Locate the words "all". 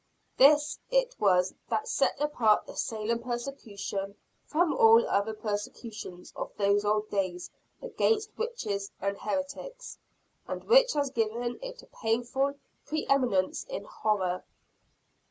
4.73-5.07